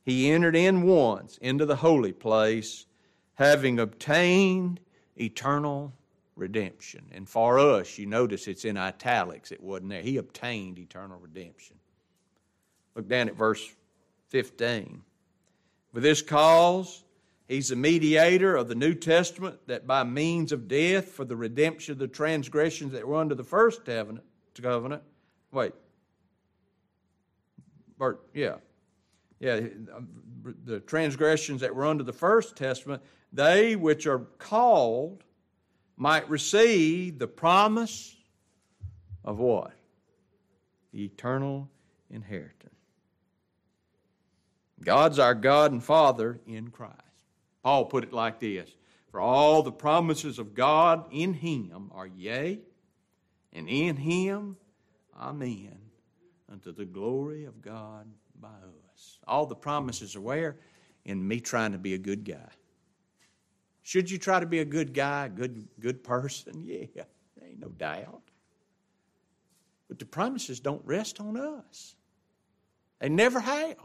[0.03, 2.85] he entered in once into the holy place,
[3.35, 4.79] having obtained
[5.19, 5.93] eternal
[6.35, 7.05] redemption.
[7.11, 10.01] And for us, you notice it's in italics, it wasn't there.
[10.01, 11.77] He obtained eternal redemption.
[12.95, 13.69] Look down at verse
[14.29, 15.01] 15.
[15.93, 17.03] For this cause,
[17.47, 21.93] he's the mediator of the New Testament, that by means of death for the redemption
[21.93, 24.25] of the transgressions that were under the first covenant,
[24.61, 25.03] covenant
[25.51, 25.73] wait,
[27.97, 28.55] Bert, yeah,
[29.41, 29.60] yeah,
[30.65, 33.01] the transgressions that were under the first testament,
[33.34, 35.23] they which are called
[35.97, 38.15] might receive the promise
[39.25, 39.73] of what?
[40.93, 41.69] The eternal
[42.12, 42.75] inheritance.
[44.84, 46.95] God's our God and Father in Christ.
[47.63, 48.69] Paul put it like this
[49.10, 52.60] For all the promises of God in Him are yea,
[53.54, 54.58] and in Him,
[55.19, 55.80] amen,
[56.51, 58.06] unto the glory of God
[58.39, 58.80] by us.
[59.27, 60.57] All the promises are where?
[61.05, 62.49] In me trying to be a good guy.
[63.83, 66.63] Should you try to be a good guy, a good, good person?
[66.63, 66.85] Yeah,
[67.35, 68.21] there ain't no doubt.
[69.87, 71.95] But the promises don't rest on us.
[72.99, 73.75] They never have.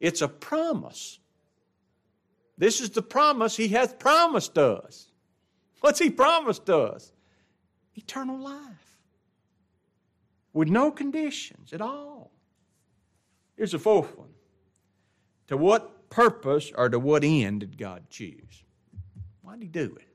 [0.00, 1.18] It's a promise.
[2.56, 5.10] This is the promise He hath promised us.
[5.80, 7.12] What's He promised us?
[7.96, 8.98] Eternal life.
[10.52, 12.30] With no conditions at all.
[13.56, 14.30] Here's the fourth one.
[15.48, 18.64] To what purpose or to what end did God choose?
[19.42, 20.08] Why did He do it?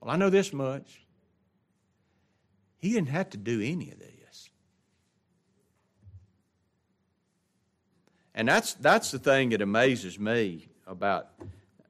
[0.00, 1.02] Well, I know this much.
[2.78, 4.50] He didn't have to do any of this.
[8.34, 11.30] And that's, that's the thing that amazes me about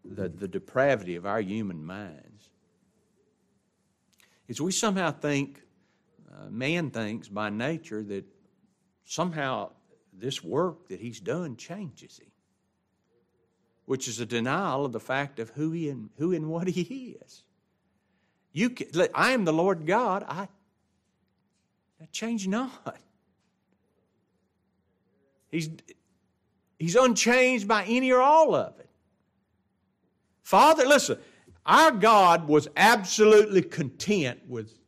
[0.02, 2.48] the, the depravity of our human minds.
[4.48, 5.60] Is we somehow think,
[6.32, 8.24] uh, man thinks by nature that
[9.04, 9.72] somehow
[10.20, 12.30] this work that he's done changes him,
[13.86, 17.16] which is a denial of the fact of who he and who and what he
[17.22, 17.42] is.
[18.52, 20.24] You, can, I am the Lord God.
[20.28, 20.48] I,
[22.00, 22.98] I change not.
[25.50, 25.70] He's
[26.78, 28.88] He's unchanged by any or all of it.
[30.42, 31.18] Father, listen,
[31.66, 34.78] our God was absolutely content with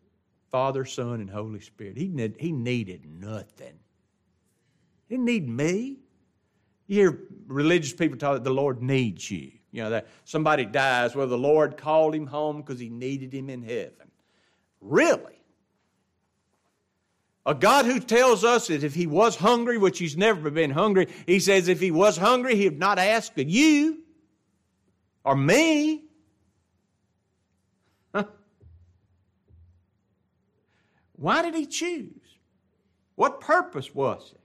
[0.51, 1.97] Father, Son, and Holy Spirit.
[1.97, 3.75] He, need, he needed nothing.
[5.11, 5.99] He didn't need me.
[6.87, 7.19] You hear
[7.49, 9.51] religious people talk that the Lord needs you.
[9.73, 13.51] You know, that somebody dies, well, the Lord called him home because he needed him
[13.51, 14.11] in heaven.
[14.81, 15.43] Really?
[17.45, 21.09] A God who tells us that if he was hungry, which he's never been hungry,
[21.27, 23.99] he says if he was hungry, he would not ask of you
[25.25, 26.05] or me.
[28.15, 28.25] Huh?
[31.17, 32.15] Why did he choose?
[33.17, 34.41] What purpose was it?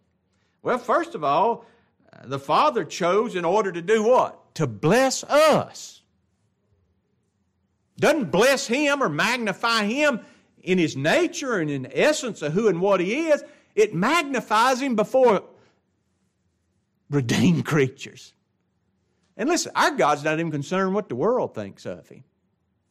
[0.65, 1.63] Well, first of all,
[2.11, 4.55] uh, the Father chose in order to do what?
[4.55, 6.01] To bless us.
[7.99, 10.21] Doesn't bless him or magnify him
[10.63, 13.43] in his nature and in essence of who and what he is,
[13.75, 15.43] it magnifies him before
[17.11, 18.33] redeemed creatures.
[19.37, 22.23] And listen, our God's not even concerned what the world thinks of him.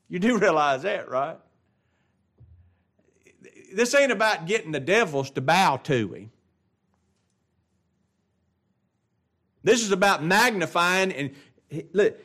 [0.09, 1.39] You do realize that, right?
[3.75, 6.31] This ain't about getting the devils to bow to him.
[9.65, 11.31] This is about magnifying and
[11.93, 12.21] look,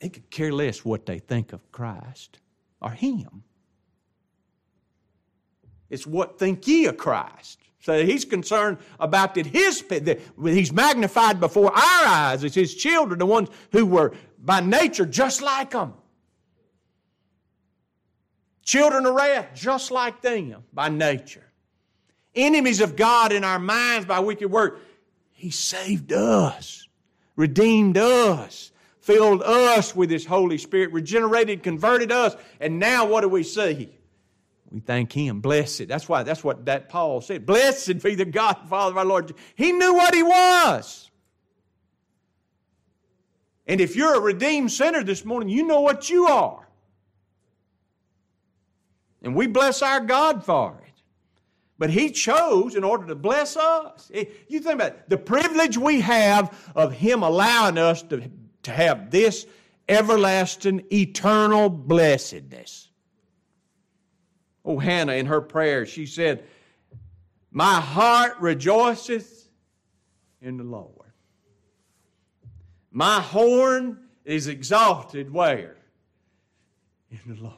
[0.00, 2.38] he could care less what they think of Christ
[2.80, 3.42] or him.
[5.90, 7.58] It's what think ye of Christ.
[7.80, 13.18] So he's concerned about that his that he's magnified before our eyes as his children,
[13.18, 15.94] the ones who were by nature just like them.
[18.62, 21.44] Children of wrath, just like them by nature.
[22.34, 24.80] Enemies of God in our minds by wicked work.
[25.44, 26.88] He saved us,
[27.36, 33.28] redeemed us, filled us with His Holy Spirit, regenerated, converted us, and now what do
[33.28, 33.90] we see?
[34.70, 35.42] We thank Him.
[35.42, 35.86] Blessed.
[35.86, 37.44] That's why that's what that Paul said.
[37.44, 39.34] Blessed be the God Father of our Lord.
[39.54, 41.10] He knew what He was.
[43.66, 46.66] And if you're a redeemed sinner this morning, you know what you are.
[49.20, 50.83] And we bless our God for it.
[51.78, 54.10] But He chose in order to bless us.
[54.48, 58.30] You think about it, the privilege we have of Him allowing us to,
[58.62, 59.46] to have this
[59.88, 62.90] everlasting, eternal blessedness.
[64.64, 66.44] Oh, Hannah, in her prayer, she said,
[67.50, 69.50] My heart rejoiceth
[70.40, 71.12] in the Lord.
[72.90, 75.76] My horn is exalted where?
[77.10, 77.54] In the Lord.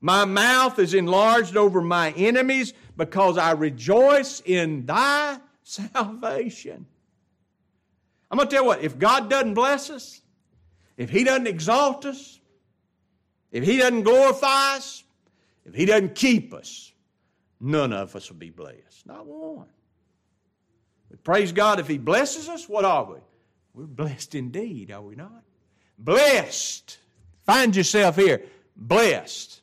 [0.00, 6.84] My mouth is enlarged over my enemies because I rejoice in thy salvation.
[8.30, 10.20] I'm going to tell you what, if God doesn't bless us,
[10.98, 12.40] if He doesn't exalt us,
[13.52, 15.04] if He doesn't glorify us,
[15.64, 16.92] if He doesn't keep us,
[17.60, 19.06] none of us will be blessed.
[19.06, 19.68] Not one.
[21.08, 23.18] But praise God, if He blesses us, what are we?
[23.74, 25.44] We're blessed indeed, are we not?
[25.98, 26.98] Blessed.
[27.46, 28.42] Find yourself here.
[28.76, 29.62] Blessed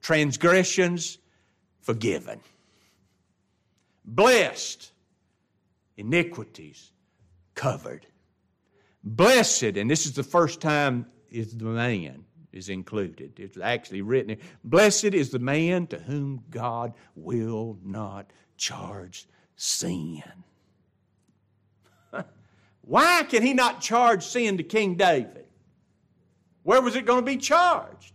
[0.00, 1.18] transgressions
[1.80, 2.40] forgiven.
[4.04, 4.92] Blessed,
[5.96, 6.92] iniquities
[7.54, 8.06] covered.
[9.02, 13.38] Blessed, and this is the first time is the man is included.
[13.38, 14.36] It's actually written.
[14.64, 20.22] Blessed is the man to whom God will not charge sin.
[22.82, 25.46] Why can he not charge sin to King David?
[26.62, 28.14] Where was it going to be charged?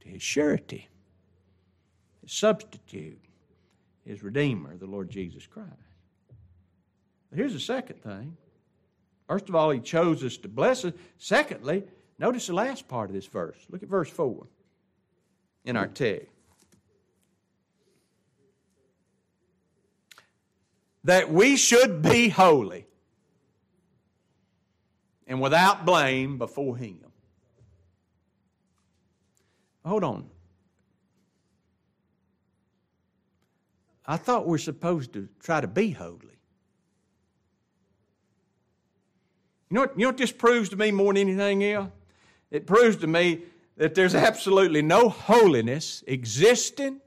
[0.00, 0.88] To his surety,
[2.22, 3.20] his substitute,
[4.10, 5.70] his redeemer, the Lord Jesus Christ.
[7.34, 8.36] Here's the second thing.
[9.28, 10.92] First of all, he chose us to bless us.
[11.16, 11.84] Secondly,
[12.18, 13.56] notice the last part of this verse.
[13.70, 14.46] Look at verse 4
[15.64, 16.26] in our text.
[21.04, 22.86] That we should be holy
[25.28, 26.98] and without blame before him.
[29.84, 30.30] Hold on.
[34.10, 36.40] I thought we're supposed to try to be holy.
[39.68, 41.92] You know what, you know what this proves to me more than anything else?
[42.50, 43.42] It proves to me
[43.76, 47.00] that there's absolutely no holiness existing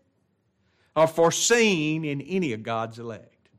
[0.95, 3.49] or foreseen in any of God's elect.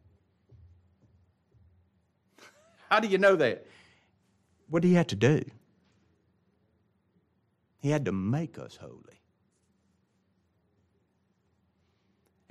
[2.88, 3.66] How do you know that?
[4.70, 5.44] What do you have to do?
[7.80, 9.20] He had to make us holy.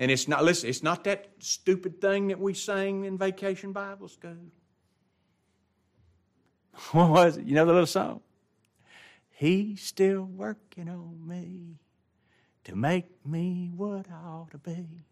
[0.04, 4.10] And it's not, listen, it's not that stupid thing that we sang in vacation Bible
[4.10, 4.36] school.
[6.92, 7.46] What was it?
[7.46, 8.20] You know the little song?
[9.30, 11.78] He's still working on me
[12.66, 15.06] to make me what I ought to be.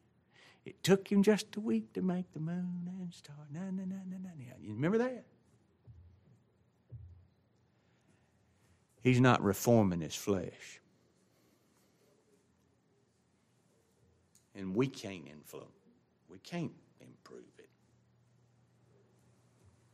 [0.65, 3.47] It took him just a week to make the moon and star.
[3.49, 4.32] Na, na, na, na, na.
[4.60, 5.23] You remember that?
[9.01, 10.80] He's not reforming his flesh.
[14.55, 15.69] And we can't influence.
[16.29, 17.69] We can't improve it.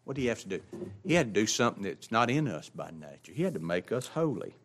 [0.04, 0.62] What do you have to do?
[1.06, 3.34] He had to do something that's not in us by nature.
[3.34, 4.56] He had to make us holy.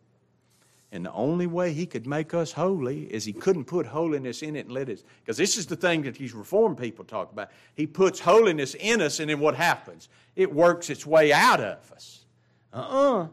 [0.93, 4.55] And the only way he could make us holy is he couldn't put holiness in
[4.55, 5.03] it and let it.
[5.21, 7.49] Because this is the thing that these reformed people talk about.
[7.73, 10.07] He puts holiness in us, and then what happens?
[10.35, 12.25] It works its way out of us.
[12.71, 13.23] Uh uh-uh.
[13.23, 13.27] uh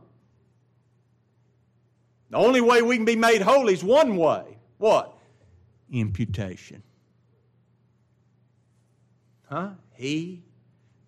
[2.30, 4.56] the only way we can be made holy is one way.
[4.78, 5.16] What?
[5.90, 6.82] Imputation.
[9.48, 9.70] Huh?
[9.94, 10.42] He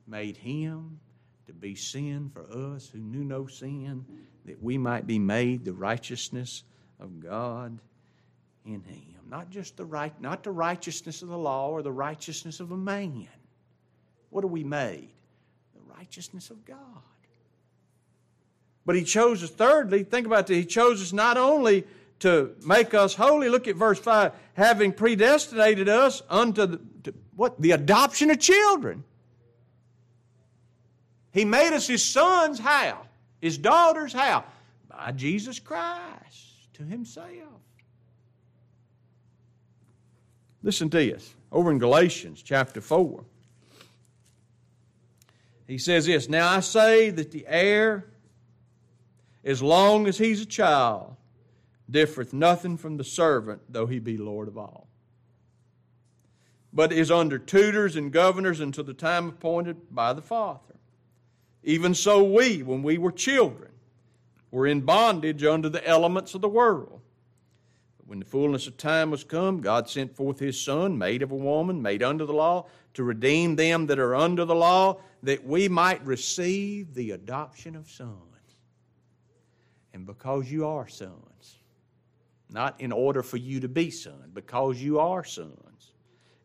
[0.07, 0.99] made him
[1.47, 4.05] to be sin for us who knew no sin,
[4.45, 6.65] that we might be made the righteousness
[6.99, 7.79] of God
[8.65, 9.21] in him.
[9.29, 12.77] Not just the right, not the righteousness of the law or the righteousness of a
[12.77, 13.29] man.
[14.31, 15.11] What are we made?
[15.75, 16.79] The righteousness of God.
[18.85, 21.85] But he chose us, thirdly, think about this, he chose us not only
[22.23, 27.61] to make us holy, look at verse 5, having predestinated us unto the, to, what?
[27.61, 29.03] The adoption of children.
[31.33, 33.07] He made us his sons how?
[33.41, 34.45] His daughters how?
[34.89, 37.27] By Jesus Christ to himself.
[40.63, 41.35] Listen to this.
[41.51, 43.25] Over in Galatians chapter 4,
[45.67, 48.07] he says this Now I say that the heir,
[49.45, 51.17] as long as he's a child,
[51.93, 54.89] differeth nothing from the servant, though he be Lord of all.
[56.73, 60.75] But is under tutors and governors until the time appointed by the Father.
[61.63, 63.71] Even so, we, when we were children,
[64.51, 67.01] were in bondage under the elements of the world.
[67.99, 71.31] But when the fullness of time was come, God sent forth His Son, made of
[71.31, 75.47] a woman, made under the law, to redeem them that are under the law, that
[75.47, 78.19] we might receive the adoption of sons.
[79.95, 81.59] And because you are sons,
[82.53, 85.93] not in order for you to be sons, because you are sons,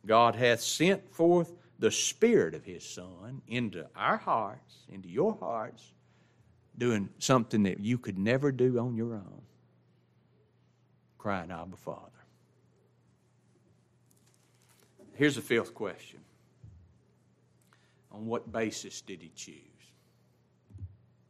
[0.05, 5.93] God hath sent forth the Spirit of His Son into our hearts, into your hearts,
[6.78, 9.41] doing something that you could never do on your own.
[11.18, 12.01] Crying, Abba, Father.
[15.14, 16.20] Here's the fifth question
[18.12, 19.55] On what basis did He choose?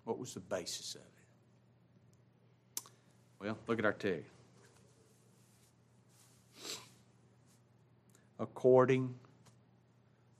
[0.03, 1.07] What was the basis of it?
[3.39, 4.36] Well, look at our text.
[8.39, 9.15] According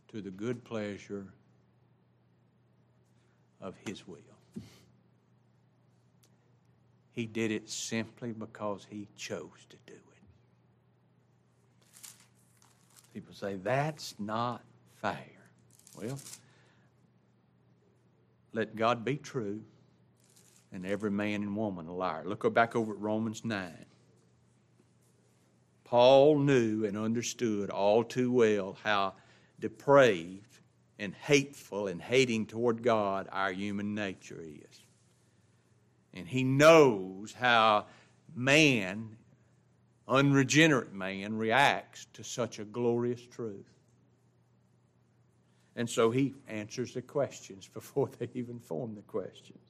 [0.10, 1.28] to the good pleasure
[3.62, 4.20] of His will.
[7.14, 10.00] He did it simply because He chose to do it.
[13.14, 14.62] People say, that's not
[15.02, 15.50] fair.
[16.00, 16.20] Well,
[18.54, 19.62] let God be true
[20.72, 22.24] and every man and woman a liar.
[22.26, 23.87] Look back over at Romans 9.
[25.88, 29.14] Paul knew and understood all too well how
[29.58, 30.60] depraved
[31.00, 34.82] and hateful and hating toward God our human nature is.
[36.14, 37.86] And he knows how
[38.36, 39.16] man,
[40.10, 43.70] unregenerate man, reacts to such a glorious truth.
[45.78, 49.64] And so he answers the questions before they even form the questions.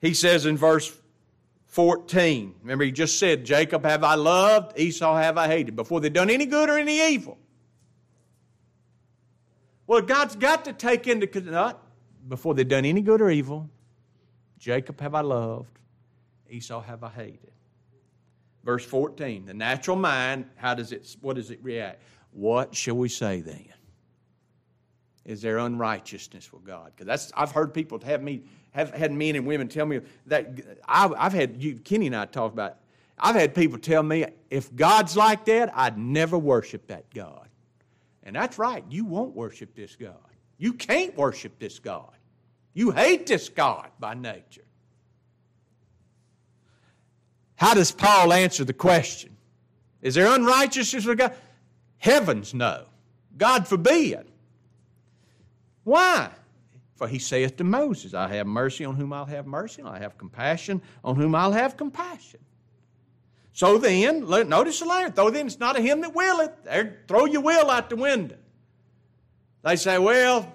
[0.00, 0.96] He says in verse
[1.68, 2.54] 14.
[2.62, 6.30] Remember, he just said, Jacob have I loved, Esau have I hated, before they've done
[6.30, 7.38] any good or any evil.
[9.86, 11.82] Well, God's got to take into not
[12.26, 13.70] before they've done any good or evil.
[14.58, 15.78] Jacob have I loved,
[16.50, 17.52] Esau have I hated.
[18.64, 22.02] Verse 14, the natural mind, how does it what does it react?
[22.32, 23.66] What shall we say then?
[25.28, 26.92] Is there unrighteousness with God?
[26.96, 30.48] Because that's I've heard people have me have had men and women tell me that
[30.86, 32.76] I, have had you, Kenny and I talked about.
[33.18, 37.46] I've had people tell me if God's like that, I'd never worship that God.
[38.22, 38.82] And that's right.
[38.88, 40.14] You won't worship this God.
[40.56, 42.16] You can't worship this God.
[42.72, 44.64] You hate this God by nature.
[47.56, 49.36] How does Paul answer the question?
[50.00, 51.34] Is there unrighteousness with God?
[51.98, 52.86] Heavens, no.
[53.36, 54.26] God forbid.
[55.88, 56.30] Why?
[56.96, 60.00] For he saith to Moses, I have mercy on whom I'll have mercy, and I
[60.00, 62.40] have compassion on whom I'll have compassion.
[63.54, 66.64] So then, notice the line, though then it's not a him that willeth.
[66.64, 68.36] There, throw your will out the window.
[69.64, 70.52] They say, well,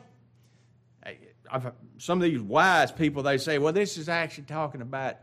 [1.49, 5.15] I've, some of these wise people, they say, well, this is actually talking about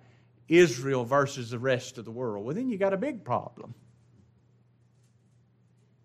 [0.49, 2.45] Israel versus the rest of the world.
[2.45, 3.75] Well, then you got a big problem.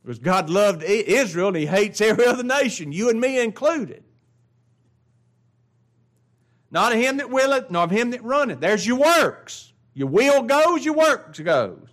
[0.06, 4.04] Because God loved Israel and He hates every other nation, you and me included.
[6.70, 8.60] Not of him that willeth, nor of him that runneth.
[8.60, 9.72] There's your works.
[9.96, 11.88] Your will goes, your works goes.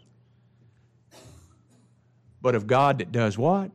[2.42, 3.70] But of God that does what?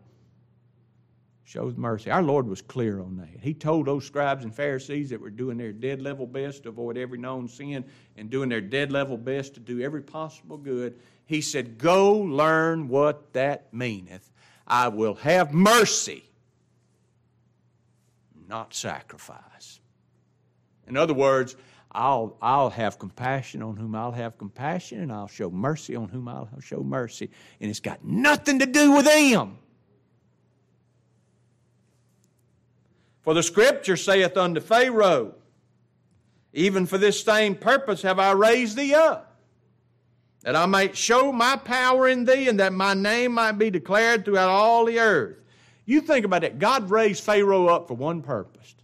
[1.47, 2.11] Shows mercy.
[2.11, 3.39] Our Lord was clear on that.
[3.39, 6.97] He told those scribes and Pharisees that were doing their dead level best to avoid
[6.97, 7.85] every known sin
[8.17, 10.99] and doing their dead level best to do every possible good.
[11.25, 14.29] He said, Go learn what that meaneth.
[14.67, 16.25] I will have mercy,
[18.49, 19.79] not sacrifice.
[20.85, 21.55] In other words,
[21.93, 26.27] I'll, I'll have compassion on whom I'll have compassion, and I'll show mercy on whom
[26.27, 27.29] I'll show mercy.
[27.61, 29.59] And it's got nothing to do with them.
[33.27, 35.35] For the scripture saith unto Pharaoh,
[36.53, 39.35] Even for this same purpose have I raised thee up,
[40.43, 44.23] that I might show my power in thee, and that my name might be declared
[44.23, 45.35] throughout all the earth.
[45.83, 46.57] You think about it.
[46.57, 48.75] God raised Pharaoh up for one purpose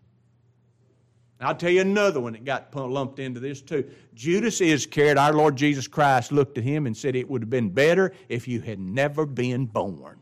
[1.39, 3.89] I'll tell you another one that got lumped into this too.
[4.14, 7.70] Judas Iscariot, our Lord Jesus Christ, looked at him and said, It would have been
[7.70, 10.20] better if you had never been born.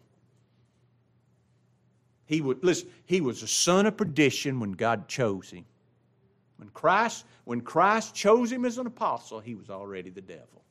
[2.32, 5.66] He would listen, he was a son of perdition when God chose him.
[6.56, 10.64] When Christ, when Christ chose him as an apostle, he was already the devil.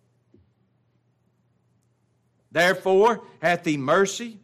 [2.51, 4.39] Therefore hath he mercy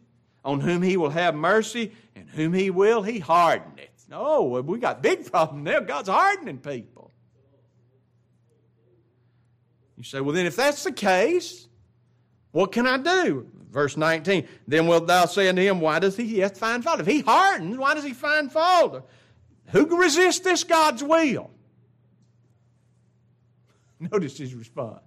[0.45, 4.05] on whom he will have mercy, and whom he will, he hardeneth.
[4.07, 5.81] No, we got big problem there.
[5.81, 7.11] God's hardening people.
[9.97, 11.66] You say, well, then if that's the case,
[12.51, 13.47] what can I do?
[13.71, 16.99] Verse 19, then wilt thou say unto him, Why does he yet find fault?
[16.99, 19.07] If he hardens, why does he find fault?
[19.67, 21.51] Who can resist this God's will?
[23.99, 25.01] Notice his response.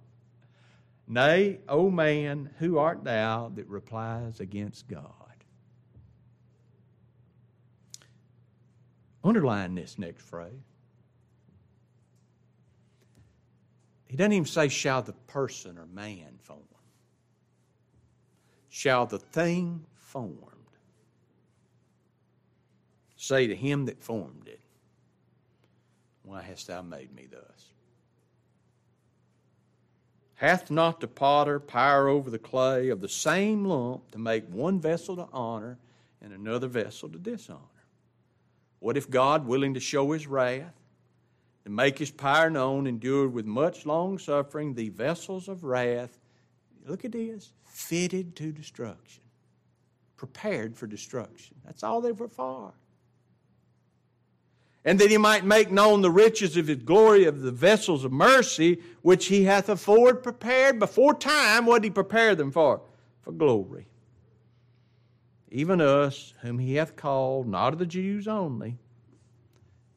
[1.07, 5.11] Nay, O man, who art thou that replies against God?
[9.23, 10.51] Underline this next phrase.
[14.07, 16.61] He doesn't even say, shall the person or man form.
[18.71, 20.51] Shall the thing formed
[23.21, 24.59] say to him that formed it,
[26.23, 27.73] Why hast thou made me thus?
[30.35, 34.79] Hath not the potter power over the clay of the same lump to make one
[34.79, 35.77] vessel to honor
[36.19, 37.59] and another vessel to dishonor?
[38.79, 40.73] What if God, willing to show his wrath,
[41.63, 46.17] to make his power known, endured with much long suffering the vessels of wrath?
[46.85, 49.23] Look at this fitted to destruction,
[50.17, 51.55] prepared for destruction.
[51.65, 52.73] That's all they were for
[54.83, 58.11] and that he might make known the riches of his glory of the vessels of
[58.11, 61.65] mercy which he hath afford prepared before time.
[61.65, 62.81] What did he prepare them for?
[63.21, 63.87] For glory.
[65.49, 68.77] Even us, whom he hath called, not of the Jews only,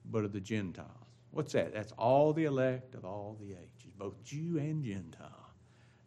[0.05, 0.91] but of the Gentiles.
[1.31, 1.73] What's that?
[1.73, 5.44] That's all the elect of all the ages, both Jew and Gentile.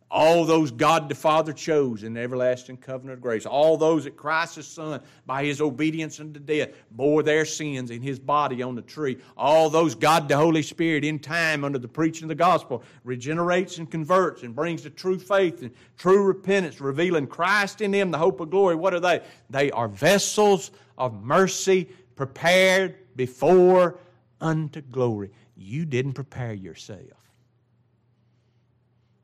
[0.10, 3.46] All those God the Father chose in the everlasting covenant of grace.
[3.46, 8.02] All those that Christ Christ's Son, by his obedience unto death, bore their sins in
[8.02, 9.18] his body on the tree.
[9.36, 13.78] All those God the Holy Spirit in time under the preaching of the gospel regenerates
[13.78, 18.18] and converts and brings to true faith and true repentance, revealing Christ in them, the
[18.18, 18.76] hope of glory.
[18.76, 19.22] What are they?
[19.50, 24.00] They are vessels of mercy prepared before
[24.40, 25.32] unto glory.
[25.56, 27.02] You didn't prepare yourself.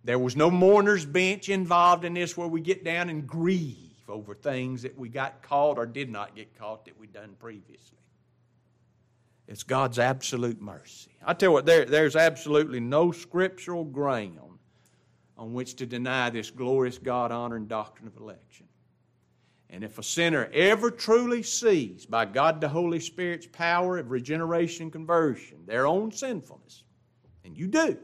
[0.04, 3.78] There was no mourner's bench involved in this where we get down and grieve
[4.10, 7.98] over things that we got caught or did not get caught that we'd done previously.
[9.48, 11.12] It's God's absolute mercy.
[11.26, 14.60] I tell you what, there, there's absolutely no scriptural ground
[15.38, 18.68] on which to deny this glorious God honoring doctrine of election.
[19.70, 24.84] And if a sinner ever truly sees by God the Holy Spirit's power of regeneration
[24.84, 26.84] and conversion their own sinfulness,
[27.44, 27.98] and you do,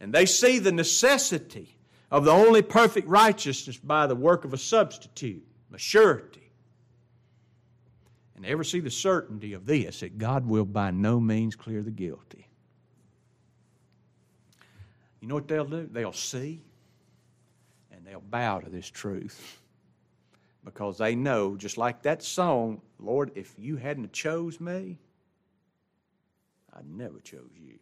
[0.00, 1.76] and they see the necessity
[2.10, 6.50] of the only perfect righteousness by the work of a substitute, a surety.
[8.36, 11.90] And ever see the certainty of this that God will by no means clear the
[11.90, 12.46] guilty.
[15.20, 15.88] You know what they'll do?
[15.90, 16.62] They'll see
[17.90, 19.60] and they'll bow to this truth.
[20.64, 24.98] Because they know, just like that song, Lord, if you hadn't chose me,
[26.72, 27.78] I'd never chose you.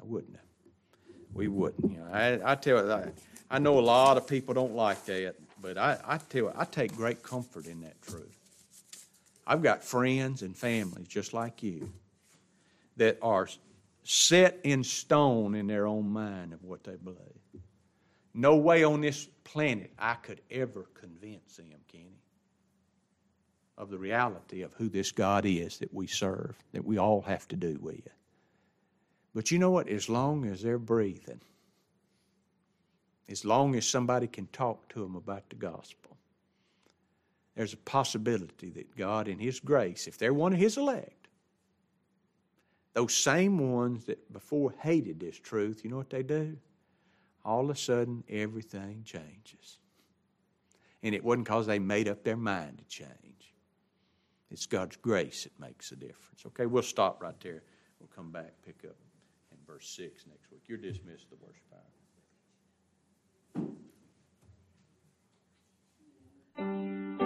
[0.00, 0.55] I wouldn't have
[1.36, 1.92] we wouldn't.
[1.92, 3.10] You know, I, I tell you, I,
[3.50, 6.64] I know a lot of people don't like that, but I, I tell you, I
[6.64, 8.34] take great comfort in that truth.
[9.46, 11.92] I've got friends and families just like you
[12.96, 13.48] that are
[14.02, 17.18] set in stone in their own mind of what they believe.
[18.34, 22.20] No way on this planet I could ever convince them, Kenny,
[23.78, 27.46] of the reality of who this God is that we serve, that we all have
[27.48, 28.08] to do with.
[29.36, 29.90] But you know what?
[29.90, 31.42] As long as they're breathing,
[33.28, 36.16] as long as somebody can talk to them about the gospel,
[37.54, 41.28] there's a possibility that God, in His grace, if they're one of His elect,
[42.94, 46.56] those same ones that before hated this truth, you know what they do?
[47.44, 49.80] All of a sudden, everything changes.
[51.02, 53.52] And it wasn't because they made up their mind to change.
[54.50, 56.46] It's God's grace that makes a difference.
[56.46, 57.62] Okay, we'll stop right there.
[58.00, 58.96] We'll come back, pick up
[59.66, 60.62] verse 6 next week.
[60.66, 61.80] You're dismissed the worship hour.
[66.56, 67.25] Thank you.